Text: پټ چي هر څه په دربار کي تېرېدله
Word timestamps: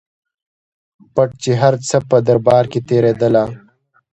پټ 1.13 1.29
چي 1.41 1.51
هر 1.61 1.73
څه 1.87 1.97
په 2.09 2.17
دربار 2.27 2.63
کي 2.71 2.79
تېرېدله 2.89 3.43